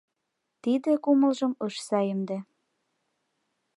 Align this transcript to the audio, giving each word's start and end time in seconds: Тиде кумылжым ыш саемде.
Тиде 0.61 0.91
кумылжым 1.03 1.53
ыш 1.65 1.75
саемде. 1.87 2.37